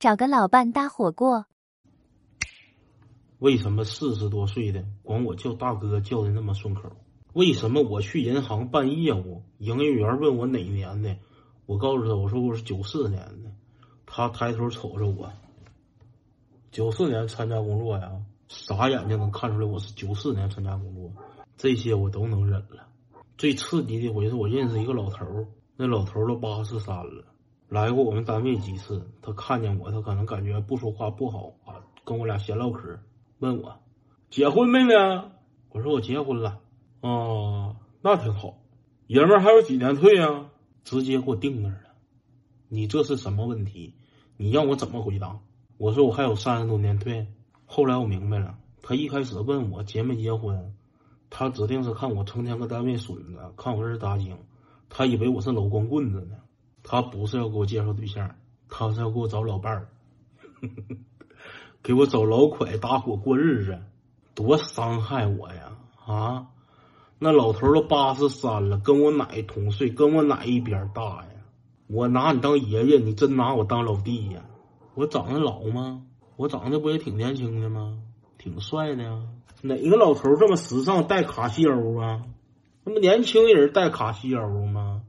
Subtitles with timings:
[0.00, 1.44] 找个老伴搭伙过。
[3.38, 6.90] 为什么四十多岁的管我叫大哥叫的那么顺口？
[7.34, 11.18] 为什么我去银行办业务，营业员问我哪年的，
[11.66, 13.52] 我告诉他我说我是九四年的，
[14.06, 15.30] 他抬头瞅着我，
[16.70, 18.10] 九四年参加工作呀，
[18.48, 21.12] 傻眼睛能看出来我是九四年参加工作，
[21.58, 22.88] 这些我都能忍了。
[23.36, 25.46] 最刺激的回是我认识一个老头儿，
[25.76, 27.26] 那老头儿都八十三了，
[27.70, 29.08] 来过我们单位几次。
[29.22, 32.98] 他看见我，他可能感觉不说话不好啊，跟我俩闲唠嗑，
[33.38, 33.78] 问我
[34.28, 35.30] 结婚没呢？
[35.70, 36.58] 我说我结婚了。
[37.00, 38.58] 哦，那挺好。
[39.06, 40.50] 爷们儿还有几年退啊？
[40.82, 41.90] 直接给我定那儿了。
[42.68, 43.94] 你这是什么问题？
[44.36, 45.38] 你让我怎么回答？
[45.78, 47.28] 我说我还有三十多年退。
[47.66, 50.74] 后来我明白了，他一开始问我结没结婚。
[51.30, 54.36] 他指定是看我成天搁单位损子，看我是大精，
[54.88, 56.36] 他以为我是老光棍子呢。
[56.90, 58.34] 他不是要给我介绍对象，
[58.68, 59.88] 他是要给我找老伴儿，
[61.84, 63.78] 给我找老快搭伙过日子，
[64.34, 65.78] 多伤害我呀！
[66.04, 66.48] 啊，
[67.20, 71.28] 那老头都八十三了，跟我奶同岁，跟我奶一边大呀。
[71.86, 74.42] 我拿你当爷爷，你真拿我当老弟呀？
[74.96, 76.02] 我长得老吗？
[76.34, 77.98] 我长得不也挺年轻的吗？
[78.36, 79.28] 挺帅的呀。
[79.62, 82.24] 哪个老头这么时尚戴卡西欧啊？
[82.82, 85.02] 那么年轻人戴卡西欧吗？